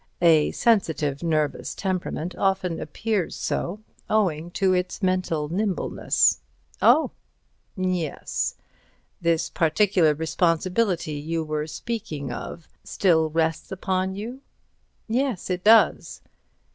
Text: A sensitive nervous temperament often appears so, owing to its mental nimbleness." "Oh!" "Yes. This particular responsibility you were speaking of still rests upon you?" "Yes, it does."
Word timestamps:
A 0.23 0.49
sensitive 0.49 1.21
nervous 1.21 1.75
temperament 1.75 2.33
often 2.35 2.79
appears 2.79 3.35
so, 3.35 3.81
owing 4.09 4.49
to 4.57 4.73
its 4.73 5.03
mental 5.03 5.47
nimbleness." 5.49 6.41
"Oh!" 6.81 7.11
"Yes. 7.77 8.55
This 9.21 9.51
particular 9.51 10.15
responsibility 10.15 11.11
you 11.19 11.43
were 11.43 11.67
speaking 11.67 12.31
of 12.33 12.67
still 12.83 13.29
rests 13.29 13.71
upon 13.71 14.15
you?" 14.15 14.41
"Yes, 15.07 15.51
it 15.51 15.63
does." 15.63 16.21